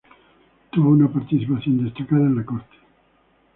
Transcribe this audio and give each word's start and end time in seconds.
Tuvo 0.71 0.89
una 0.89 1.13
participación 1.13 1.83
destacada 1.85 2.23
en 2.25 2.37
la 2.37 2.43
Corte. 2.43 2.75